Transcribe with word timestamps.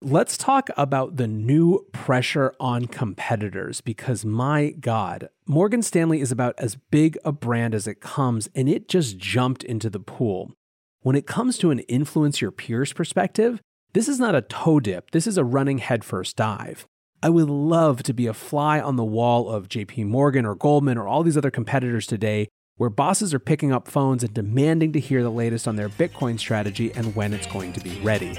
Let's 0.00 0.38
talk 0.38 0.70
about 0.76 1.16
the 1.16 1.26
new 1.26 1.84
pressure 1.90 2.54
on 2.60 2.86
competitors 2.86 3.80
because 3.80 4.24
my 4.24 4.70
God, 4.78 5.28
Morgan 5.44 5.82
Stanley 5.82 6.20
is 6.20 6.30
about 6.30 6.54
as 6.56 6.76
big 6.76 7.18
a 7.24 7.32
brand 7.32 7.74
as 7.74 7.88
it 7.88 8.00
comes, 8.00 8.48
and 8.54 8.68
it 8.68 8.88
just 8.88 9.18
jumped 9.18 9.64
into 9.64 9.90
the 9.90 9.98
pool. 9.98 10.52
When 11.00 11.16
it 11.16 11.26
comes 11.26 11.58
to 11.58 11.72
an 11.72 11.80
influence 11.80 12.40
your 12.40 12.52
peers 12.52 12.92
perspective, 12.92 13.60
this 13.92 14.06
is 14.06 14.20
not 14.20 14.36
a 14.36 14.42
toe 14.42 14.78
dip, 14.78 15.10
this 15.10 15.26
is 15.26 15.36
a 15.36 15.42
running 15.42 15.78
headfirst 15.78 16.36
dive. 16.36 16.86
I 17.20 17.30
would 17.30 17.50
love 17.50 18.04
to 18.04 18.12
be 18.12 18.28
a 18.28 18.34
fly 18.34 18.78
on 18.78 18.94
the 18.94 19.04
wall 19.04 19.50
of 19.50 19.68
JP 19.68 20.06
Morgan 20.06 20.46
or 20.46 20.54
Goldman 20.54 20.96
or 20.96 21.08
all 21.08 21.24
these 21.24 21.36
other 21.36 21.50
competitors 21.50 22.06
today 22.06 22.46
where 22.76 22.88
bosses 22.88 23.34
are 23.34 23.40
picking 23.40 23.72
up 23.72 23.88
phones 23.88 24.22
and 24.22 24.32
demanding 24.32 24.92
to 24.92 25.00
hear 25.00 25.24
the 25.24 25.28
latest 25.28 25.66
on 25.66 25.74
their 25.74 25.88
Bitcoin 25.88 26.38
strategy 26.38 26.92
and 26.94 27.16
when 27.16 27.34
it's 27.34 27.48
going 27.48 27.72
to 27.72 27.80
be 27.80 27.98
ready. 28.02 28.38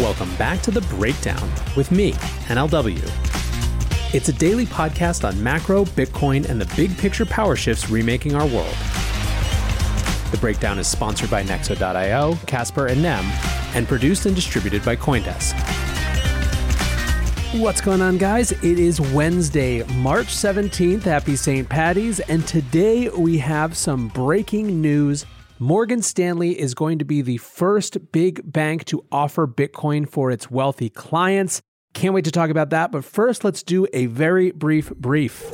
Welcome 0.00 0.34
back 0.34 0.60
to 0.62 0.72
The 0.72 0.80
Breakdown 0.80 1.48
with 1.76 1.92
me, 1.92 2.14
NLW. 2.48 2.98
It's 4.12 4.28
a 4.28 4.32
daily 4.32 4.66
podcast 4.66 5.22
on 5.22 5.40
macro, 5.40 5.84
Bitcoin, 5.84 6.48
and 6.48 6.60
the 6.60 6.66
big 6.74 6.98
picture 6.98 7.24
power 7.24 7.54
shifts 7.54 7.88
remaking 7.88 8.34
our 8.34 8.44
world. 8.44 8.74
The 10.32 10.38
Breakdown 10.40 10.80
is 10.80 10.88
sponsored 10.88 11.30
by 11.30 11.44
Nexo.io, 11.44 12.34
Casper, 12.44 12.86
and 12.86 13.00
Nem, 13.00 13.24
and 13.76 13.86
produced 13.86 14.26
and 14.26 14.34
distributed 14.34 14.84
by 14.84 14.96
Coindesk. 14.96 15.54
What's 17.60 17.80
going 17.80 18.02
on, 18.02 18.18
guys? 18.18 18.50
It 18.50 18.80
is 18.80 19.00
Wednesday, 19.00 19.84
March 19.98 20.26
17th. 20.26 21.02
Happy 21.02 21.36
St. 21.36 21.68
Patty's. 21.68 22.18
And 22.18 22.44
today 22.48 23.10
we 23.10 23.38
have 23.38 23.76
some 23.76 24.08
breaking 24.08 24.80
news 24.80 25.24
Morgan 25.60 26.02
Stanley 26.02 26.58
is 26.58 26.74
going 26.74 26.98
to 26.98 27.04
be 27.04 27.22
the 27.22 27.36
first 27.36 28.10
big 28.10 28.40
bank 28.52 28.84
to 28.86 29.04
offer 29.12 29.46
Bitcoin 29.46 30.08
for 30.08 30.32
its 30.32 30.50
wealthy 30.50 30.90
clients. 30.90 31.62
Can't 31.92 32.12
wait 32.12 32.24
to 32.24 32.32
talk 32.32 32.50
about 32.50 32.70
that. 32.70 32.90
But 32.90 33.04
first, 33.04 33.44
let's 33.44 33.62
do 33.62 33.86
a 33.92 34.06
very 34.06 34.50
brief 34.50 34.90
brief. 34.96 35.44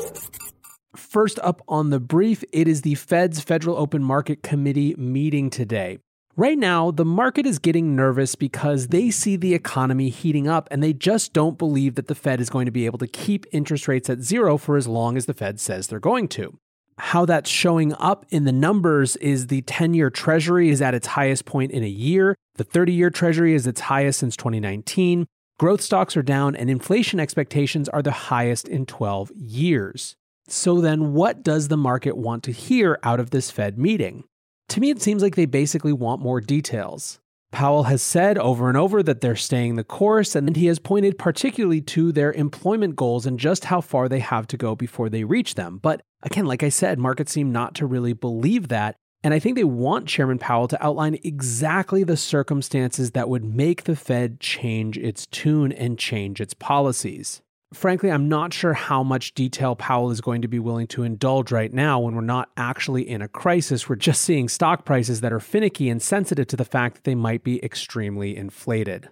First 0.96 1.38
up 1.42 1.60
on 1.68 1.90
the 1.90 2.00
brief, 2.00 2.42
it 2.50 2.66
is 2.66 2.80
the 2.80 2.94
Fed's 2.94 3.40
Federal 3.40 3.76
Open 3.76 4.02
Market 4.02 4.42
Committee 4.42 4.94
meeting 4.96 5.50
today. 5.50 5.98
Right 6.34 6.56
now, 6.56 6.90
the 6.90 7.04
market 7.04 7.44
is 7.44 7.58
getting 7.58 7.94
nervous 7.94 8.34
because 8.34 8.88
they 8.88 9.10
see 9.10 9.36
the 9.36 9.52
economy 9.52 10.08
heating 10.08 10.48
up 10.48 10.66
and 10.70 10.82
they 10.82 10.94
just 10.94 11.34
don't 11.34 11.58
believe 11.58 11.96
that 11.96 12.06
the 12.06 12.14
Fed 12.14 12.40
is 12.40 12.48
going 12.48 12.64
to 12.64 12.72
be 12.72 12.86
able 12.86 12.98
to 13.00 13.06
keep 13.06 13.44
interest 13.52 13.86
rates 13.86 14.08
at 14.08 14.20
zero 14.20 14.56
for 14.56 14.78
as 14.78 14.88
long 14.88 15.18
as 15.18 15.26
the 15.26 15.34
Fed 15.34 15.60
says 15.60 15.88
they're 15.88 16.00
going 16.00 16.26
to 16.28 16.58
how 17.00 17.24
that's 17.24 17.50
showing 17.50 17.94
up 17.94 18.26
in 18.30 18.44
the 18.44 18.52
numbers 18.52 19.16
is 19.16 19.46
the 19.46 19.62
10 19.62 19.94
year 19.94 20.10
treasury 20.10 20.68
is 20.68 20.82
at 20.82 20.94
its 20.94 21.08
highest 21.08 21.44
point 21.44 21.72
in 21.72 21.82
a 21.82 21.88
year. 21.88 22.36
The 22.56 22.64
30 22.64 22.92
year 22.92 23.10
treasury 23.10 23.54
is 23.54 23.66
its 23.66 23.80
highest 23.80 24.18
since 24.20 24.36
2019. 24.36 25.26
Growth 25.58 25.82
stocks 25.82 26.16
are 26.16 26.22
down, 26.22 26.56
and 26.56 26.70
inflation 26.70 27.20
expectations 27.20 27.88
are 27.90 28.00
the 28.00 28.10
highest 28.12 28.66
in 28.66 28.86
12 28.86 29.30
years. 29.36 30.16
So, 30.48 30.80
then 30.80 31.12
what 31.12 31.42
does 31.42 31.68
the 31.68 31.76
market 31.76 32.16
want 32.16 32.42
to 32.44 32.52
hear 32.52 32.98
out 33.02 33.20
of 33.20 33.30
this 33.30 33.50
Fed 33.50 33.78
meeting? 33.78 34.24
To 34.70 34.80
me, 34.80 34.90
it 34.90 35.02
seems 35.02 35.22
like 35.22 35.36
they 35.36 35.46
basically 35.46 35.92
want 35.92 36.22
more 36.22 36.40
details. 36.40 37.19
Powell 37.52 37.84
has 37.84 38.02
said 38.02 38.38
over 38.38 38.68
and 38.68 38.76
over 38.76 39.02
that 39.02 39.20
they're 39.20 39.36
staying 39.36 39.76
the 39.76 39.84
course, 39.84 40.34
and 40.36 40.56
he 40.56 40.66
has 40.66 40.78
pointed 40.78 41.18
particularly 41.18 41.80
to 41.82 42.12
their 42.12 42.32
employment 42.32 42.96
goals 42.96 43.26
and 43.26 43.38
just 43.38 43.64
how 43.64 43.80
far 43.80 44.08
they 44.08 44.20
have 44.20 44.46
to 44.48 44.56
go 44.56 44.74
before 44.74 45.08
they 45.08 45.24
reach 45.24 45.54
them. 45.56 45.78
But 45.82 46.02
again, 46.22 46.46
like 46.46 46.62
I 46.62 46.68
said, 46.68 46.98
markets 46.98 47.32
seem 47.32 47.50
not 47.52 47.74
to 47.76 47.86
really 47.86 48.12
believe 48.12 48.68
that. 48.68 48.96
And 49.22 49.34
I 49.34 49.38
think 49.38 49.56
they 49.56 49.64
want 49.64 50.06
Chairman 50.06 50.38
Powell 50.38 50.68
to 50.68 50.82
outline 50.82 51.18
exactly 51.22 52.04
the 52.04 52.16
circumstances 52.16 53.10
that 53.10 53.28
would 53.28 53.44
make 53.44 53.84
the 53.84 53.96
Fed 53.96 54.40
change 54.40 54.96
its 54.96 55.26
tune 55.26 55.72
and 55.72 55.98
change 55.98 56.40
its 56.40 56.54
policies 56.54 57.42
frankly, 57.72 58.10
I'm 58.10 58.28
not 58.28 58.52
sure 58.52 58.74
how 58.74 59.02
much 59.02 59.34
detail 59.34 59.76
Powell 59.76 60.10
is 60.10 60.20
going 60.20 60.42
to 60.42 60.48
be 60.48 60.58
willing 60.58 60.86
to 60.88 61.02
indulge 61.02 61.52
right 61.52 61.72
now 61.72 62.00
when 62.00 62.14
we're 62.14 62.22
not 62.22 62.50
actually 62.56 63.08
in 63.08 63.22
a 63.22 63.28
crisis. 63.28 63.88
We're 63.88 63.96
just 63.96 64.22
seeing 64.22 64.48
stock 64.48 64.84
prices 64.84 65.20
that 65.20 65.32
are 65.32 65.40
finicky 65.40 65.88
and 65.88 66.02
sensitive 66.02 66.46
to 66.48 66.56
the 66.56 66.64
fact 66.64 66.96
that 66.96 67.04
they 67.04 67.14
might 67.14 67.44
be 67.44 67.62
extremely 67.64 68.36
inflated. 68.36 69.08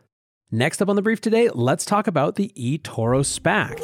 Next 0.50 0.80
up 0.80 0.88
on 0.88 0.96
the 0.96 1.02
brief 1.02 1.20
today, 1.20 1.50
let's 1.50 1.84
talk 1.84 2.06
about 2.06 2.36
the 2.36 2.52
eToro 2.56 3.20
SPAC. 3.22 3.78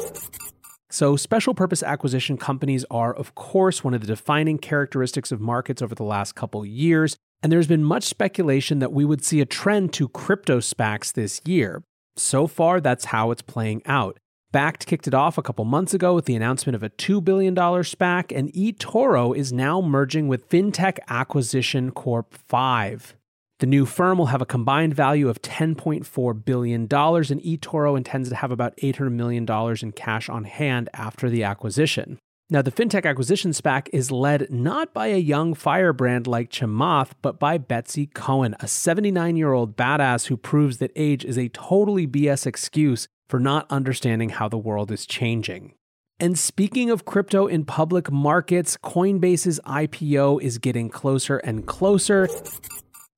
So, 0.89 1.15
special 1.15 1.53
purpose 1.53 1.83
acquisition 1.83 2.37
companies 2.37 2.85
are, 2.89 3.13
of 3.13 3.35
course, 3.35 3.83
one 3.83 3.93
of 3.93 4.01
the 4.01 4.07
defining 4.07 4.57
characteristics 4.57 5.31
of 5.31 5.41
markets 5.41 5.81
over 5.81 5.93
the 5.93 6.03
last 6.03 6.35
couple 6.35 6.65
years, 6.65 7.17
and 7.43 7.51
there's 7.51 7.67
been 7.67 7.83
much 7.83 8.03
speculation 8.03 8.79
that 8.79 8.93
we 8.93 9.03
would 9.05 9.23
see 9.23 9.41
a 9.41 9.45
trend 9.45 9.93
to 9.93 10.07
crypto 10.09 10.59
SPACs 10.59 11.13
this 11.13 11.41
year. 11.45 11.83
So 12.15 12.47
far, 12.47 12.79
that's 12.79 13.05
how 13.05 13.31
it's 13.31 13.41
playing 13.41 13.81
out. 13.85 14.17
Bakkt 14.53 14.85
kicked 14.85 15.07
it 15.07 15.13
off 15.13 15.37
a 15.37 15.41
couple 15.41 15.65
months 15.65 15.93
ago 15.93 16.15
with 16.15 16.25
the 16.25 16.35
announcement 16.35 16.75
of 16.75 16.83
a 16.83 16.89
$2 16.89 17.23
billion 17.23 17.55
SPAC, 17.55 18.35
and 18.35 18.51
eToro 18.53 19.35
is 19.35 19.51
now 19.51 19.81
merging 19.81 20.27
with 20.27 20.49
FinTech 20.49 20.99
Acquisition 21.09 21.91
Corp 21.91 22.33
5. 22.33 23.15
The 23.59 23.65
new 23.65 23.85
firm 23.85 24.17
will 24.17 24.27
have 24.27 24.41
a 24.41 24.45
combined 24.45 24.93
value 24.93 25.29
of 25.29 25.41
$10.4 25.41 26.45
billion, 26.45 26.81
and 26.81 26.89
eToro 26.89 27.97
intends 27.97 28.29
to 28.29 28.35
have 28.35 28.51
about 28.51 28.75
$800 28.77 29.11
million 29.11 29.45
in 29.81 29.91
cash 29.91 30.29
on 30.29 30.43
hand 30.43 30.89
after 30.93 31.29
the 31.29 31.43
acquisition. 31.43 32.19
Now, 32.47 32.61
the 32.61 32.71
FinTech 32.71 33.05
Acquisition 33.05 33.51
SPAC 33.51 33.87
is 33.91 34.11
led 34.11 34.51
not 34.51 34.93
by 34.93 35.07
a 35.07 35.17
young 35.17 35.55
firebrand 35.55 36.27
like 36.27 36.51
Chamath, 36.51 37.11
but 37.23 37.39
by 37.39 37.57
Betsy 37.57 38.05
Cohen, 38.05 38.55
a 38.59 38.67
79 38.67 39.35
year 39.35 39.51
old 39.51 39.75
badass 39.75 40.27
who 40.27 40.37
proves 40.37 40.77
that 40.77 40.91
age 40.95 41.25
is 41.25 41.39
a 41.39 41.49
totally 41.49 42.05
BS 42.05 42.45
excuse 42.45 43.07
for 43.27 43.39
not 43.39 43.65
understanding 43.69 44.29
how 44.29 44.47
the 44.47 44.57
world 44.57 44.91
is 44.91 45.05
changing. 45.05 45.73
And 46.19 46.39
speaking 46.39 46.89
of 46.89 47.03
crypto 47.03 47.45
in 47.45 47.65
public 47.65 48.09
markets, 48.09 48.77
Coinbase's 48.77 49.59
IPO 49.65 50.41
is 50.41 50.57
getting 50.57 50.89
closer 50.89 51.37
and 51.37 51.65
closer. 51.65 52.29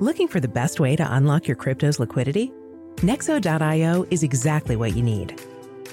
Looking 0.00 0.26
for 0.26 0.40
the 0.40 0.48
best 0.48 0.80
way 0.80 0.96
to 0.96 1.14
unlock 1.14 1.46
your 1.46 1.56
crypto's 1.56 2.00
liquidity? 2.00 2.50
Nexo.io 2.96 4.06
is 4.10 4.22
exactly 4.22 4.76
what 4.76 4.96
you 4.96 5.02
need. 5.02 5.40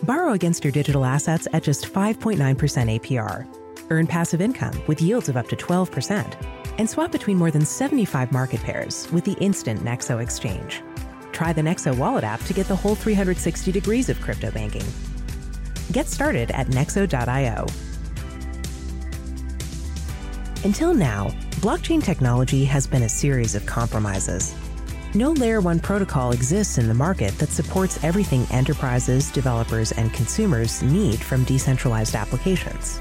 Borrow 0.03 0.31
against 0.31 0.63
your 0.63 0.71
digital 0.71 1.03
assets 1.03 1.47
at 1.51 1.63
just 1.63 1.91
5.9% 1.91 2.37
APR. 2.99 3.47
Earn 3.89 4.07
passive 4.07 4.41
income 4.41 4.81
with 4.87 5.01
yields 5.01 5.27
of 5.27 5.35
up 5.35 5.49
to 5.49 5.55
12%. 5.55 6.45
And 6.77 6.89
swap 6.89 7.11
between 7.11 7.37
more 7.37 7.51
than 7.51 7.65
75 7.65 8.31
market 8.31 8.61
pairs 8.61 9.11
with 9.11 9.25
the 9.25 9.33
instant 9.33 9.83
Nexo 9.83 10.21
exchange 10.21 10.81
try 11.39 11.53
the 11.53 11.61
Nexo 11.61 11.97
Wallet 11.97 12.25
app 12.25 12.43
to 12.43 12.53
get 12.53 12.67
the 12.67 12.75
whole 12.75 12.95
360 12.95 13.71
degrees 13.71 14.09
of 14.09 14.19
crypto 14.19 14.51
banking. 14.51 14.83
Get 15.93 16.07
started 16.07 16.51
at 16.51 16.67
nexo.io. 16.67 17.65
Until 20.65 20.93
now, 20.93 21.29
blockchain 21.61 22.03
technology 22.03 22.65
has 22.65 22.85
been 22.85 23.03
a 23.03 23.09
series 23.09 23.55
of 23.55 23.65
compromises. 23.65 24.53
No 25.13 25.31
Layer 25.31 25.61
1 25.61 25.79
protocol 25.79 26.33
exists 26.33 26.77
in 26.77 26.89
the 26.89 26.93
market 26.93 27.33
that 27.37 27.47
supports 27.47 28.03
everything 28.03 28.45
enterprises, 28.51 29.31
developers, 29.31 29.93
and 29.93 30.11
consumers 30.11 30.83
need 30.83 31.21
from 31.21 31.45
decentralized 31.45 32.15
applications. 32.15 32.99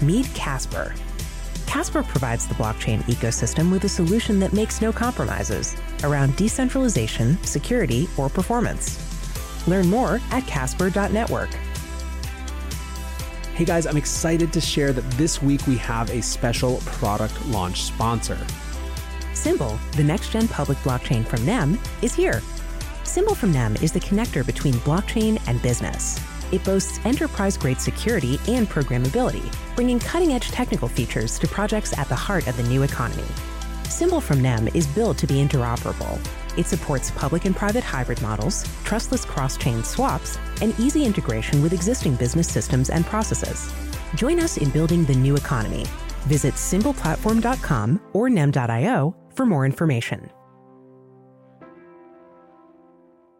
Meet 0.00 0.26
Casper. 0.34 0.92
Casper 1.72 2.02
provides 2.02 2.46
the 2.46 2.54
blockchain 2.56 3.02
ecosystem 3.04 3.72
with 3.72 3.82
a 3.84 3.88
solution 3.88 4.38
that 4.40 4.52
makes 4.52 4.82
no 4.82 4.92
compromises 4.92 5.74
around 6.04 6.36
decentralization, 6.36 7.42
security, 7.44 8.10
or 8.18 8.28
performance. 8.28 9.66
Learn 9.66 9.88
more 9.88 10.20
at 10.32 10.46
casper.network. 10.46 11.48
Hey 13.54 13.64
guys, 13.64 13.86
I'm 13.86 13.96
excited 13.96 14.52
to 14.52 14.60
share 14.60 14.92
that 14.92 15.10
this 15.12 15.40
week 15.40 15.66
we 15.66 15.78
have 15.78 16.10
a 16.10 16.20
special 16.20 16.76
product 16.84 17.42
launch 17.46 17.84
sponsor. 17.84 18.36
Symbol, 19.32 19.78
the 19.92 20.04
next 20.04 20.30
gen 20.30 20.48
public 20.48 20.76
blockchain 20.80 21.24
from 21.24 21.46
NEM, 21.46 21.78
is 22.02 22.12
here. 22.12 22.42
Symbol 23.02 23.34
from 23.34 23.50
NEM 23.50 23.76
is 23.76 23.92
the 23.92 24.00
connector 24.00 24.44
between 24.44 24.74
blockchain 24.74 25.42
and 25.46 25.62
business. 25.62 26.20
It 26.52 26.62
boasts 26.64 27.00
enterprise 27.04 27.56
grade 27.56 27.80
security 27.80 28.38
and 28.46 28.68
programmability, 28.68 29.52
bringing 29.74 29.98
cutting 29.98 30.34
edge 30.34 30.50
technical 30.50 30.86
features 30.86 31.38
to 31.38 31.48
projects 31.48 31.96
at 31.98 32.08
the 32.08 32.14
heart 32.14 32.46
of 32.46 32.56
the 32.56 32.62
new 32.64 32.82
economy. 32.82 33.24
Symbol 33.88 34.20
from 34.20 34.40
NEM 34.42 34.68
is 34.68 34.86
built 34.86 35.18
to 35.18 35.26
be 35.26 35.42
interoperable. 35.44 36.20
It 36.58 36.66
supports 36.66 37.10
public 37.10 37.46
and 37.46 37.56
private 37.56 37.82
hybrid 37.82 38.20
models, 38.20 38.64
trustless 38.84 39.24
cross 39.24 39.56
chain 39.56 39.82
swaps, 39.82 40.38
and 40.60 40.78
easy 40.78 41.04
integration 41.04 41.62
with 41.62 41.72
existing 41.72 42.16
business 42.16 42.48
systems 42.48 42.90
and 42.90 43.06
processes. 43.06 43.72
Join 44.14 44.38
us 44.38 44.58
in 44.58 44.70
building 44.70 45.04
the 45.04 45.14
new 45.14 45.36
economy. 45.36 45.86
Visit 46.26 46.54
symbolplatform.com 46.54 48.00
or 48.12 48.28
nem.io 48.28 49.16
for 49.34 49.46
more 49.46 49.64
information. 49.64 50.30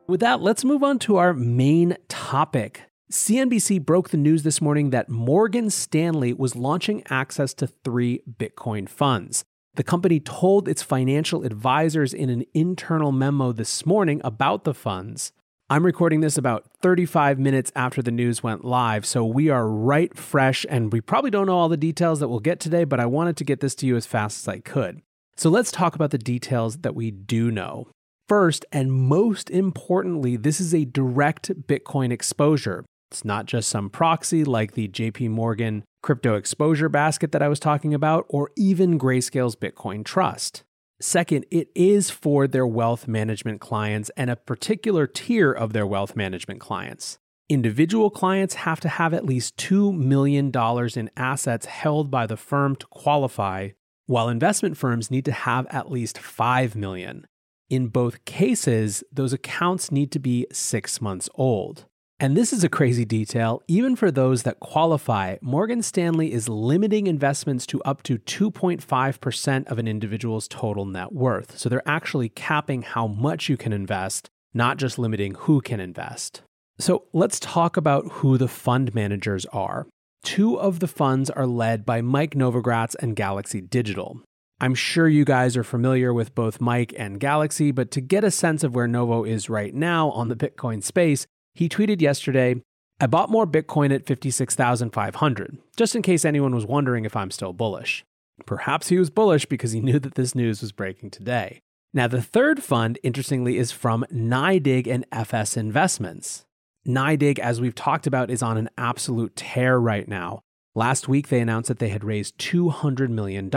With 0.08 0.20
that, 0.20 0.40
let's 0.40 0.64
move 0.64 0.82
on 0.82 0.98
to 1.00 1.16
our 1.16 1.32
main 1.32 1.96
topic. 2.08 2.82
CNBC 3.12 3.84
broke 3.84 4.08
the 4.08 4.16
news 4.16 4.42
this 4.42 4.62
morning 4.62 4.88
that 4.88 5.10
Morgan 5.10 5.68
Stanley 5.68 6.32
was 6.32 6.56
launching 6.56 7.02
access 7.10 7.52
to 7.52 7.66
three 7.66 8.22
Bitcoin 8.26 8.88
funds. 8.88 9.44
The 9.74 9.84
company 9.84 10.18
told 10.18 10.66
its 10.66 10.82
financial 10.82 11.44
advisors 11.44 12.14
in 12.14 12.30
an 12.30 12.44
internal 12.54 13.12
memo 13.12 13.52
this 13.52 13.84
morning 13.84 14.22
about 14.24 14.64
the 14.64 14.72
funds. 14.72 15.30
I'm 15.68 15.84
recording 15.84 16.20
this 16.20 16.38
about 16.38 16.64
35 16.80 17.38
minutes 17.38 17.70
after 17.76 18.00
the 18.00 18.10
news 18.10 18.42
went 18.42 18.64
live, 18.64 19.04
so 19.04 19.26
we 19.26 19.50
are 19.50 19.68
right 19.68 20.16
fresh 20.16 20.64
and 20.70 20.90
we 20.90 21.02
probably 21.02 21.30
don't 21.30 21.48
know 21.48 21.58
all 21.58 21.68
the 21.68 21.76
details 21.76 22.18
that 22.20 22.28
we'll 22.28 22.40
get 22.40 22.60
today, 22.60 22.84
but 22.84 22.98
I 22.98 23.04
wanted 23.04 23.36
to 23.36 23.44
get 23.44 23.60
this 23.60 23.74
to 23.74 23.86
you 23.86 23.94
as 23.94 24.06
fast 24.06 24.38
as 24.38 24.48
I 24.48 24.60
could. 24.60 25.02
So 25.36 25.50
let's 25.50 25.70
talk 25.70 25.94
about 25.94 26.12
the 26.12 26.18
details 26.18 26.78
that 26.78 26.94
we 26.94 27.10
do 27.10 27.50
know. 27.50 27.88
First, 28.26 28.64
and 28.72 28.90
most 28.90 29.50
importantly, 29.50 30.36
this 30.36 30.60
is 30.62 30.72
a 30.72 30.86
direct 30.86 31.50
Bitcoin 31.66 32.10
exposure. 32.10 32.86
It's 33.12 33.26
not 33.26 33.44
just 33.44 33.68
some 33.68 33.90
proxy 33.90 34.42
like 34.42 34.72
the 34.72 34.88
JP 34.88 35.28
Morgan 35.28 35.84
crypto 36.02 36.34
exposure 36.34 36.88
basket 36.88 37.30
that 37.32 37.42
I 37.42 37.48
was 37.48 37.60
talking 37.60 37.92
about, 37.92 38.24
or 38.30 38.50
even 38.56 38.98
Grayscale's 38.98 39.54
Bitcoin 39.54 40.02
Trust. 40.02 40.62
Second, 40.98 41.44
it 41.50 41.68
is 41.74 42.08
for 42.08 42.46
their 42.46 42.66
wealth 42.66 43.06
management 43.06 43.60
clients 43.60 44.10
and 44.16 44.30
a 44.30 44.36
particular 44.36 45.06
tier 45.06 45.52
of 45.52 45.74
their 45.74 45.86
wealth 45.86 46.16
management 46.16 46.60
clients. 46.60 47.18
Individual 47.50 48.08
clients 48.08 48.54
have 48.54 48.80
to 48.80 48.88
have 48.88 49.12
at 49.12 49.26
least 49.26 49.58
$2 49.58 49.94
million 49.94 50.50
in 50.96 51.10
assets 51.14 51.66
held 51.66 52.10
by 52.10 52.26
the 52.26 52.38
firm 52.38 52.74
to 52.76 52.86
qualify, 52.86 53.68
while 54.06 54.30
investment 54.30 54.78
firms 54.78 55.10
need 55.10 55.26
to 55.26 55.32
have 55.32 55.66
at 55.66 55.90
least 55.90 56.16
5 56.16 56.74
million. 56.74 57.26
In 57.68 57.88
both 57.88 58.24
cases, 58.24 59.04
those 59.12 59.34
accounts 59.34 59.92
need 59.92 60.10
to 60.12 60.18
be 60.18 60.46
6 60.50 61.02
months 61.02 61.28
old. 61.34 61.84
And 62.22 62.36
this 62.36 62.52
is 62.52 62.62
a 62.62 62.68
crazy 62.68 63.04
detail. 63.04 63.64
Even 63.66 63.96
for 63.96 64.12
those 64.12 64.44
that 64.44 64.60
qualify, 64.60 65.38
Morgan 65.42 65.82
Stanley 65.82 66.32
is 66.32 66.48
limiting 66.48 67.08
investments 67.08 67.66
to 67.66 67.82
up 67.82 68.04
to 68.04 68.16
2.5% 68.16 69.66
of 69.66 69.78
an 69.80 69.88
individual's 69.88 70.46
total 70.46 70.84
net 70.84 71.10
worth. 71.10 71.58
So 71.58 71.68
they're 71.68 71.82
actually 71.84 72.28
capping 72.28 72.82
how 72.82 73.08
much 73.08 73.48
you 73.48 73.56
can 73.56 73.72
invest, 73.72 74.30
not 74.54 74.76
just 74.76 75.00
limiting 75.00 75.34
who 75.34 75.60
can 75.60 75.80
invest. 75.80 76.42
So 76.78 77.06
let's 77.12 77.40
talk 77.40 77.76
about 77.76 78.06
who 78.12 78.38
the 78.38 78.46
fund 78.46 78.94
managers 78.94 79.44
are. 79.46 79.88
Two 80.22 80.60
of 80.60 80.78
the 80.78 80.86
funds 80.86 81.28
are 81.28 81.48
led 81.48 81.84
by 81.84 82.02
Mike 82.02 82.36
Novogratz 82.36 82.94
and 83.00 83.16
Galaxy 83.16 83.60
Digital. 83.60 84.20
I'm 84.60 84.76
sure 84.76 85.08
you 85.08 85.24
guys 85.24 85.56
are 85.56 85.64
familiar 85.64 86.14
with 86.14 86.36
both 86.36 86.60
Mike 86.60 86.94
and 86.96 87.18
Galaxy, 87.18 87.72
but 87.72 87.90
to 87.90 88.00
get 88.00 88.22
a 88.22 88.30
sense 88.30 88.62
of 88.62 88.76
where 88.76 88.86
Novo 88.86 89.24
is 89.24 89.50
right 89.50 89.74
now 89.74 90.10
on 90.10 90.28
the 90.28 90.36
Bitcoin 90.36 90.84
space, 90.84 91.26
he 91.54 91.68
tweeted 91.68 92.00
yesterday, 92.00 92.56
I 93.00 93.06
bought 93.06 93.30
more 93.30 93.46
Bitcoin 93.46 93.94
at 93.94 94.06
56,500, 94.06 95.58
just 95.76 95.96
in 95.96 96.02
case 96.02 96.24
anyone 96.24 96.54
was 96.54 96.66
wondering 96.66 97.04
if 97.04 97.16
I'm 97.16 97.30
still 97.30 97.52
bullish. 97.52 98.04
Perhaps 98.46 98.88
he 98.88 98.98
was 98.98 99.10
bullish 99.10 99.46
because 99.46 99.72
he 99.72 99.80
knew 99.80 99.98
that 99.98 100.14
this 100.14 100.34
news 100.34 100.60
was 100.60 100.72
breaking 100.72 101.10
today. 101.10 101.60
Now, 101.94 102.06
the 102.06 102.22
third 102.22 102.62
fund, 102.62 102.98
interestingly, 103.02 103.58
is 103.58 103.70
from 103.70 104.06
NYDIG 104.10 104.86
and 104.86 105.04
FS 105.12 105.56
Investments. 105.56 106.44
NYDIG, 106.86 107.38
as 107.38 107.60
we've 107.60 107.74
talked 107.74 108.06
about, 108.06 108.30
is 108.30 108.42
on 108.42 108.56
an 108.56 108.70
absolute 108.78 109.36
tear 109.36 109.78
right 109.78 110.08
now. 110.08 110.40
Last 110.74 111.06
week, 111.06 111.28
they 111.28 111.40
announced 111.40 111.68
that 111.68 111.80
they 111.80 111.90
had 111.90 112.02
raised 112.02 112.38
$200 112.38 113.10
million, 113.10 113.50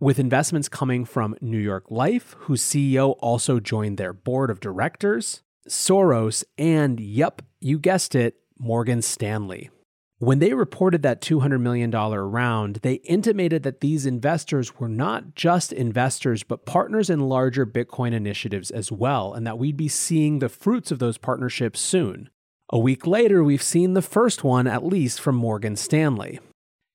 with 0.00 0.18
investments 0.18 0.70
coming 0.70 1.04
from 1.04 1.36
New 1.42 1.58
York 1.58 1.90
Life, 1.90 2.34
whose 2.38 2.62
CEO 2.62 3.16
also 3.18 3.60
joined 3.60 3.98
their 3.98 4.14
board 4.14 4.50
of 4.50 4.60
directors, 4.60 5.42
Soros, 5.68 6.44
and 6.58 7.00
yep, 7.00 7.42
you 7.60 7.78
guessed 7.78 8.14
it, 8.14 8.36
Morgan 8.58 9.02
Stanley. 9.02 9.70
When 10.18 10.38
they 10.38 10.54
reported 10.54 11.02
that 11.02 11.20
$200 11.20 11.60
million 11.60 11.90
round, 11.90 12.76
they 12.82 12.94
intimated 12.94 13.62
that 13.64 13.80
these 13.80 14.06
investors 14.06 14.78
were 14.78 14.88
not 14.88 15.34
just 15.34 15.72
investors, 15.72 16.42
but 16.42 16.64
partners 16.64 17.10
in 17.10 17.28
larger 17.28 17.66
Bitcoin 17.66 18.12
initiatives 18.12 18.70
as 18.70 18.92
well, 18.92 19.34
and 19.34 19.46
that 19.46 19.58
we'd 19.58 19.76
be 19.76 19.88
seeing 19.88 20.38
the 20.38 20.48
fruits 20.48 20.90
of 20.90 20.98
those 20.98 21.18
partnerships 21.18 21.80
soon. 21.80 22.30
A 22.70 22.78
week 22.78 23.06
later, 23.06 23.44
we've 23.44 23.62
seen 23.62 23.94
the 23.94 24.02
first 24.02 24.44
one, 24.44 24.66
at 24.66 24.86
least 24.86 25.20
from 25.20 25.34
Morgan 25.34 25.76
Stanley. 25.76 26.38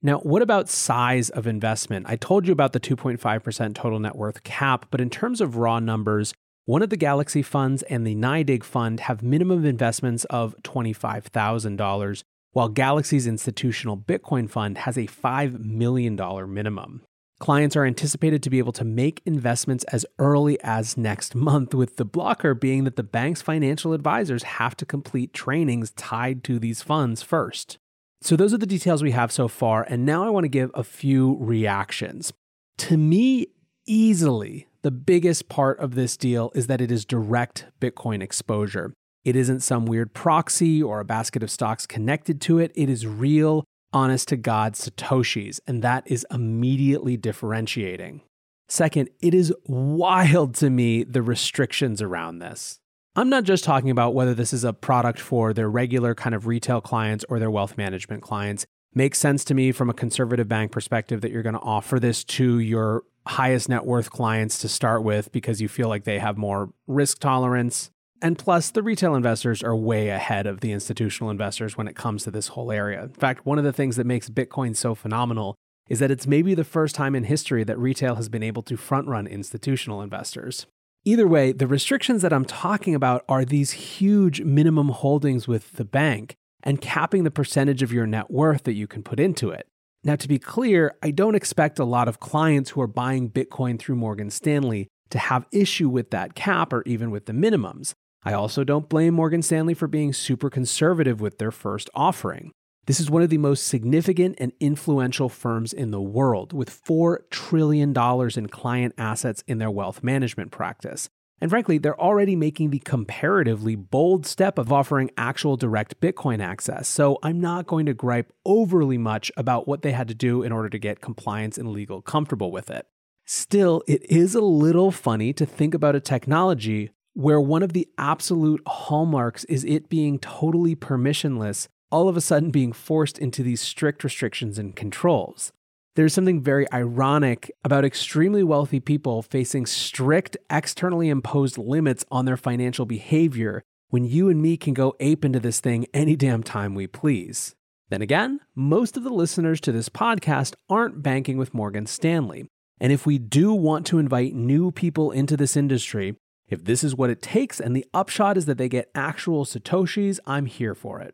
Now, 0.01 0.19
what 0.19 0.41
about 0.41 0.69
size 0.69 1.29
of 1.29 1.45
investment? 1.45 2.05
I 2.09 2.15
told 2.15 2.47
you 2.47 2.53
about 2.53 2.71
the 2.71 2.79
2.5% 2.79 3.75
total 3.75 3.99
net 3.99 4.15
worth 4.15 4.43
cap, 4.43 4.85
but 4.89 5.01
in 5.01 5.09
terms 5.09 5.41
of 5.41 5.57
raw 5.57 5.79
numbers, 5.79 6.33
one 6.69 6.83
of 6.83 6.91
the 6.91 6.97
Galaxy 6.97 7.41
funds 7.41 7.81
and 7.81 8.05
the 8.05 8.13
NYDIG 8.13 8.63
fund 8.63 8.99
have 8.99 9.23
minimum 9.23 9.65
investments 9.65 10.23
of 10.25 10.55
$25,000, 10.61 12.23
while 12.51 12.69
Galaxy's 12.69 13.25
institutional 13.25 13.97
Bitcoin 13.97 14.47
fund 14.47 14.77
has 14.77 14.95
a 14.95 15.07
$5 15.07 15.65
million 15.65 16.15
minimum. 16.53 17.01
Clients 17.39 17.75
are 17.75 17.85
anticipated 17.85 18.43
to 18.43 18.51
be 18.51 18.59
able 18.59 18.71
to 18.73 18.85
make 18.85 19.23
investments 19.25 19.83
as 19.85 20.05
early 20.19 20.61
as 20.61 20.95
next 20.95 21.33
month, 21.33 21.73
with 21.73 21.95
the 21.95 22.05
blocker 22.05 22.53
being 22.53 22.83
that 22.83 22.97
the 22.97 23.01
bank's 23.01 23.41
financial 23.41 23.91
advisors 23.91 24.43
have 24.43 24.77
to 24.77 24.85
complete 24.85 25.33
trainings 25.33 25.89
tied 25.93 26.43
to 26.43 26.59
these 26.59 26.83
funds 26.83 27.23
first. 27.23 27.79
So, 28.21 28.35
those 28.35 28.53
are 28.53 28.59
the 28.59 28.67
details 28.67 29.01
we 29.01 29.09
have 29.09 29.31
so 29.31 29.47
far, 29.47 29.87
and 29.89 30.05
now 30.05 30.23
I 30.23 30.29
want 30.29 30.43
to 30.43 30.49
give 30.49 30.69
a 30.75 30.83
few 30.83 31.35
reactions. 31.39 32.31
To 32.77 32.95
me, 32.95 33.47
easily 33.87 34.67
the 34.81 34.91
biggest 34.91 35.49
part 35.49 35.79
of 35.79 35.95
this 35.95 36.15
deal 36.15 36.51
is 36.55 36.67
that 36.67 36.81
it 36.81 36.91
is 36.91 37.05
direct 37.05 37.65
Bitcoin 37.81 38.21
exposure. 38.21 38.93
It 39.25 39.35
isn't 39.35 39.59
some 39.59 39.85
weird 39.85 40.13
proxy 40.13 40.81
or 40.81 40.99
a 40.99 41.05
basket 41.05 41.43
of 41.43 41.51
stocks 41.51 41.85
connected 41.85 42.39
to 42.41 42.59
it. 42.59 42.71
It 42.75 42.89
is 42.89 43.05
real, 43.05 43.65
honest 43.91 44.29
to 44.29 44.37
God 44.37 44.73
Satoshis, 44.73 45.59
and 45.67 45.81
that 45.81 46.09
is 46.09 46.25
immediately 46.31 47.17
differentiating. 47.17 48.21
Second, 48.69 49.09
it 49.19 49.33
is 49.33 49.53
wild 49.65 50.55
to 50.55 50.69
me 50.69 51.03
the 51.03 51.21
restrictions 51.21 52.01
around 52.01 52.39
this. 52.39 52.79
I'm 53.15 53.29
not 53.29 53.43
just 53.43 53.63
talking 53.63 53.89
about 53.89 54.13
whether 54.13 54.33
this 54.33 54.53
is 54.53 54.63
a 54.63 54.71
product 54.71 55.19
for 55.19 55.53
their 55.53 55.69
regular 55.69 56.15
kind 56.15 56.35
of 56.35 56.47
retail 56.47 56.79
clients 56.79 57.25
or 57.27 57.39
their 57.39 57.51
wealth 57.51 57.77
management 57.77 58.21
clients. 58.21 58.65
Makes 58.93 59.19
sense 59.19 59.43
to 59.45 59.53
me 59.53 59.71
from 59.71 59.89
a 59.89 59.93
conservative 59.93 60.47
bank 60.47 60.71
perspective 60.71 61.21
that 61.21 61.31
you're 61.31 61.43
going 61.43 61.55
to 61.55 61.61
offer 61.61 61.99
this 61.99 62.23
to 62.25 62.59
your 62.59 63.03
highest 63.29 63.69
net 63.69 63.85
worth 63.85 64.09
clients 64.09 64.57
to 64.59 64.67
start 64.67 65.03
with 65.03 65.31
because 65.31 65.61
you 65.61 65.67
feel 65.67 65.87
like 65.87 66.03
they 66.03 66.19
have 66.19 66.37
more 66.37 66.71
risk 66.87 67.19
tolerance. 67.19 67.91
And 68.21 68.37
plus, 68.37 68.71
the 68.71 68.83
retail 68.83 69.15
investors 69.15 69.63
are 69.63 69.75
way 69.75 70.09
ahead 70.09 70.45
of 70.45 70.59
the 70.59 70.71
institutional 70.71 71.29
investors 71.29 71.77
when 71.77 71.87
it 71.87 71.95
comes 71.95 72.23
to 72.23 72.31
this 72.31 72.49
whole 72.49 72.71
area. 72.71 73.03
In 73.03 73.13
fact, 73.13 73.45
one 73.45 73.57
of 73.57 73.63
the 73.63 73.71
things 73.71 73.95
that 73.95 74.05
makes 74.05 74.29
Bitcoin 74.29 74.75
so 74.75 74.93
phenomenal 74.95 75.55
is 75.89 75.99
that 75.99 76.11
it's 76.11 76.27
maybe 76.27 76.53
the 76.53 76.63
first 76.63 76.95
time 76.95 77.15
in 77.15 77.23
history 77.23 77.63
that 77.63 77.79
retail 77.79 78.15
has 78.15 78.29
been 78.29 78.43
able 78.43 78.61
to 78.63 78.75
front 78.75 79.07
run 79.07 79.25
institutional 79.25 80.01
investors. 80.01 80.65
Either 81.05 81.27
way, 81.27 81.51
the 81.51 81.67
restrictions 81.67 82.21
that 82.21 82.33
I'm 82.33 82.45
talking 82.45 82.93
about 82.93 83.23
are 83.29 83.45
these 83.45 83.71
huge 83.71 84.41
minimum 84.41 84.89
holdings 84.89 85.47
with 85.47 85.73
the 85.73 85.85
bank 85.85 86.35
and 86.61 86.81
capping 86.81 87.23
the 87.23 87.31
percentage 87.31 87.81
of 87.81 87.93
your 87.93 88.05
net 88.05 88.29
worth 88.29 88.63
that 88.63 88.73
you 88.73 88.85
can 88.85 89.01
put 89.01 89.19
into 89.19 89.49
it. 89.49 89.67
Now, 90.03 90.15
to 90.15 90.27
be 90.29 90.39
clear, 90.39 90.95
I 91.03 91.11
don't 91.11 91.35
expect 91.35 91.77
a 91.77 91.83
lot 91.83 92.07
of 92.07 92.21
clients 92.21 92.69
who 92.69 92.81
are 92.81 92.87
buying 92.87 93.29
Bitcoin 93.29 93.77
through 93.77 93.97
Morgan 93.97 94.29
Stanley 94.29 94.87
to 95.09 95.19
have 95.19 95.45
issue 95.51 95.89
with 95.89 96.11
that 96.11 96.35
cap 96.35 96.71
or 96.71 96.83
even 96.85 97.11
with 97.11 97.25
the 97.25 97.33
minimums. 97.33 97.93
I 98.23 98.33
also 98.33 98.63
don't 98.63 98.87
blame 98.87 99.13
Morgan 99.13 99.41
Stanley 99.41 99.73
for 99.73 99.87
being 99.87 100.13
super 100.13 100.49
conservative 100.49 101.19
with 101.19 101.37
their 101.37 101.51
first 101.51 101.89
offering. 101.93 102.51
This 102.85 102.99
is 102.99 103.09
one 103.09 103.21
of 103.21 103.29
the 103.29 103.37
most 103.37 103.67
significant 103.67 104.35
and 104.39 104.53
influential 104.59 105.29
firms 105.29 105.73
in 105.73 105.91
the 105.91 106.01
world, 106.01 106.53
with 106.53 106.69
$4 106.69 107.19
trillion 107.29 107.93
in 108.35 108.47
client 108.47 108.95
assets 108.97 109.43
in 109.47 109.57
their 109.57 109.69
wealth 109.69 110.01
management 110.01 110.51
practice. 110.51 111.09
And 111.41 111.49
frankly, 111.49 111.77
they're 111.77 111.99
already 111.99 112.35
making 112.35 112.69
the 112.69 112.79
comparatively 112.79 113.75
bold 113.75 114.25
step 114.25 114.57
of 114.57 114.71
offering 114.71 115.11
actual 115.17 115.57
direct 115.57 115.99
Bitcoin 116.01 116.41
access. 116.41 116.87
So 116.87 117.17
I'm 117.23 117.39
not 117.39 117.67
going 117.67 117.85
to 117.85 117.93
gripe 117.93 118.33
overly 118.45 118.97
much 118.97 119.31
about 119.37 119.67
what 119.67 119.81
they 119.81 119.91
had 119.91 120.07
to 120.09 120.13
do 120.13 120.43
in 120.43 120.51
order 120.51 120.69
to 120.69 120.79
get 120.79 121.01
compliance 121.01 121.57
and 121.57 121.69
legal 121.69 122.01
comfortable 122.01 122.51
with 122.51 122.69
it. 122.69 122.85
Still, 123.25 123.83
it 123.87 124.03
is 124.09 124.33
a 124.35 124.41
little 124.41 124.91
funny 124.91 125.33
to 125.33 125.45
think 125.45 125.73
about 125.73 125.95
a 125.95 125.99
technology 125.99 126.89
where 127.13 127.39
one 127.39 127.63
of 127.63 127.73
the 127.73 127.87
absolute 127.97 128.61
hallmarks 128.65 129.43
is 129.45 129.63
it 129.65 129.89
being 129.89 130.19
totally 130.19 130.75
permissionless, 130.75 131.67
all 131.91 132.07
of 132.07 132.17
a 132.17 132.21
sudden 132.21 132.49
being 132.49 132.71
forced 132.73 133.19
into 133.19 133.43
these 133.43 133.61
strict 133.61 134.03
restrictions 134.03 134.57
and 134.57 134.75
controls. 134.75 135.51
There's 135.99 136.13
something 136.13 136.41
very 136.41 136.65
ironic 136.71 137.51
about 137.65 137.83
extremely 137.83 138.41
wealthy 138.41 138.79
people 138.79 139.21
facing 139.21 139.65
strict 139.65 140.37
externally 140.49 141.09
imposed 141.09 141.57
limits 141.57 142.05
on 142.09 142.23
their 142.23 142.37
financial 142.37 142.85
behavior 142.85 143.63
when 143.89 144.05
you 144.05 144.29
and 144.29 144.41
me 144.41 144.55
can 144.55 144.73
go 144.73 144.95
ape 145.01 145.25
into 145.25 145.41
this 145.41 145.59
thing 145.59 145.87
any 145.93 146.15
damn 146.15 146.41
time 146.41 146.73
we 146.73 146.87
please. 146.87 147.53
Then 147.89 148.01
again, 148.01 148.39
most 148.55 148.95
of 148.95 149.03
the 149.03 149.09
listeners 149.09 149.59
to 149.59 149.73
this 149.73 149.89
podcast 149.89 150.55
aren't 150.69 151.03
banking 151.03 151.37
with 151.37 151.53
Morgan 151.53 151.85
Stanley. 151.85 152.47
And 152.79 152.93
if 152.93 153.05
we 153.05 153.17
do 153.17 153.53
want 153.53 153.85
to 153.87 153.99
invite 153.99 154.33
new 154.33 154.71
people 154.71 155.11
into 155.11 155.35
this 155.35 155.57
industry, 155.57 156.15
if 156.47 156.63
this 156.63 156.81
is 156.81 156.95
what 156.95 157.09
it 157.09 157.21
takes 157.21 157.59
and 157.59 157.75
the 157.75 157.85
upshot 157.93 158.37
is 158.37 158.45
that 158.45 158.57
they 158.57 158.69
get 158.69 158.89
actual 158.95 159.43
Satoshis, 159.43 160.17
I'm 160.25 160.45
here 160.45 160.75
for 160.75 161.01
it. 161.01 161.13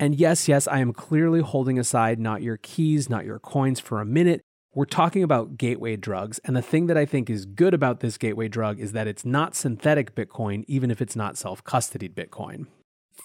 And 0.00 0.14
yes, 0.14 0.48
yes, 0.48 0.66
I 0.66 0.78
am 0.78 0.94
clearly 0.94 1.40
holding 1.40 1.78
aside 1.78 2.18
not 2.18 2.40
your 2.40 2.56
keys, 2.56 3.10
not 3.10 3.26
your 3.26 3.38
coins 3.38 3.78
for 3.80 4.00
a 4.00 4.06
minute. 4.06 4.40
We're 4.74 4.86
talking 4.86 5.22
about 5.22 5.58
gateway 5.58 5.96
drugs. 5.96 6.40
And 6.42 6.56
the 6.56 6.62
thing 6.62 6.86
that 6.86 6.96
I 6.96 7.04
think 7.04 7.28
is 7.28 7.44
good 7.44 7.74
about 7.74 8.00
this 8.00 8.16
gateway 8.16 8.48
drug 8.48 8.80
is 8.80 8.92
that 8.92 9.06
it's 9.06 9.26
not 9.26 9.54
synthetic 9.54 10.14
Bitcoin, 10.14 10.64
even 10.66 10.90
if 10.90 11.02
it's 11.02 11.16
not 11.16 11.36
self 11.36 11.62
custodied 11.64 12.14
Bitcoin. 12.14 12.66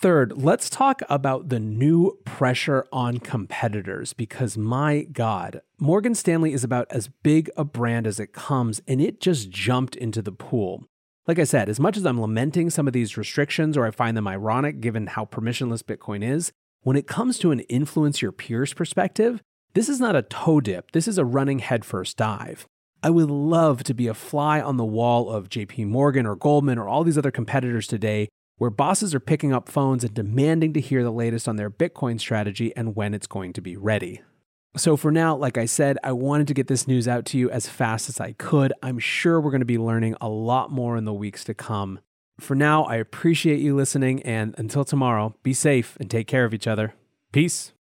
Third, 0.02 0.34
let's 0.36 0.70
talk 0.70 1.02
about 1.10 1.48
the 1.48 1.62
new 1.62 2.18
pressure 2.26 2.86
on 2.92 3.20
competitors 3.20 4.12
because 4.12 4.58
my 4.58 5.04
God, 5.04 5.62
Morgan 5.80 6.14
Stanley 6.14 6.52
is 6.52 6.66
about 6.66 6.88
as 6.90 7.08
big 7.08 7.50
a 7.56 7.64
brand 7.64 8.06
as 8.06 8.20
it 8.20 8.34
comes, 8.34 8.82
and 8.86 9.00
it 9.00 9.22
just 9.22 9.50
jumped 9.50 9.96
into 9.96 10.22
the 10.22 10.34
pool. 10.34 10.84
Like 11.26 11.40
I 11.40 11.46
said, 11.46 11.70
as 11.70 11.80
much 11.80 11.96
as 11.96 12.06
I'm 12.06 12.20
lamenting 12.20 12.70
some 12.70 12.86
of 12.86 12.94
these 12.94 13.16
restrictions 13.16 13.78
or 13.78 13.86
I 13.86 13.92
find 13.92 14.18
them 14.18 14.28
ironic 14.28 14.82
given 14.82 15.08
how 15.08 15.24
permissionless 15.24 15.82
Bitcoin 15.82 16.22
is, 16.22 16.52
when 16.86 16.96
it 16.96 17.08
comes 17.08 17.40
to 17.40 17.50
an 17.50 17.62
influence 17.62 18.22
your 18.22 18.32
peers 18.32 18.72
perspective, 18.72 19.42
this 19.74 19.90
is 19.90 20.00
not 20.00 20.16
a 20.16 20.22
toe 20.22 20.62
dip, 20.62 20.92
this 20.92 21.08
is 21.08 21.18
a 21.18 21.26
running 21.26 21.58
headfirst 21.58 22.16
dive. 22.16 22.68
I 23.02 23.10
would 23.10 23.32
love 23.32 23.84
to 23.86 23.96
be 23.96 24.06
a 24.06 24.14
fly 24.14 24.62
on 24.62 24.78
the 24.78 24.86
wall 24.86 25.32
of 25.32 25.50
JP 25.50 25.88
Morgan 25.88 26.28
or 26.28 26.36
Goldman 26.36 26.78
or 26.78 26.88
all 26.88 27.04
these 27.04 27.18
other 27.18 27.32
competitors 27.32 27.88
today 27.88 28.30
where 28.58 28.70
bosses 28.70 29.16
are 29.16 29.20
picking 29.20 29.52
up 29.52 29.68
phones 29.68 30.04
and 30.04 30.14
demanding 30.14 30.74
to 30.74 30.80
hear 30.80 31.04
the 31.04 31.12
latest 31.12 31.48
on 31.48 31.56
their 31.56 31.72
Bitcoin 31.72 32.20
strategy 32.20 32.72
and 32.78 32.96
when 32.96 33.16
it's 33.16 33.26
going 33.26 33.52
to 33.54 33.62
be 33.62 33.76
ready. 33.76 34.22
So, 34.78 34.96
for 34.96 35.12
now, 35.12 35.36
like 35.36 35.58
I 35.58 35.66
said, 35.66 35.98
I 36.04 36.12
wanted 36.12 36.48
to 36.50 36.54
get 36.54 36.68
this 36.68 36.88
news 36.88 37.08
out 37.08 37.26
to 37.28 37.38
you 37.40 37.50
as 37.50 37.68
fast 37.68 38.10
as 38.10 38.20
I 38.20 38.34
could. 38.34 38.74
I'm 38.84 39.00
sure 39.00 39.42
we're 39.42 39.50
going 39.50 39.60
to 39.62 39.66
be 39.66 39.80
learning 39.80 40.18
a 40.22 40.30
lot 40.30 40.72
more 40.72 40.98
in 40.98 41.06
the 41.06 41.14
weeks 41.14 41.44
to 41.46 41.56
come. 41.56 42.00
For 42.40 42.56
now, 42.56 42.84
I 42.84 42.96
appreciate 42.96 43.60
you 43.60 43.76
listening, 43.76 44.22
and 44.24 44.54
until 44.58 44.84
tomorrow, 44.84 45.36
be 45.44 45.54
safe 45.54 45.96
and 46.00 46.10
take 46.10 46.28
care 46.28 46.46
of 46.46 46.54
each 46.54 46.68
other. 46.68 46.94
Peace. 47.32 47.72